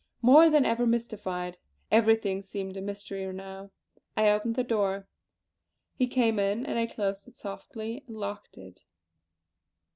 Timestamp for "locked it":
8.17-8.83